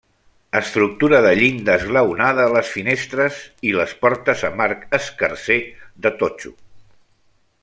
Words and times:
Estructura 0.59 1.19
de 1.25 1.33
llinda 1.39 1.75
esglaonada 1.81 2.47
a 2.49 2.55
les 2.55 2.73
finestres 2.77 3.39
i 3.73 3.77
les 3.81 3.95
portes 4.07 4.45
amb 4.53 4.67
arc 4.69 4.89
escarser, 5.03 5.63
de 6.07 6.17
totxo. 6.25 6.57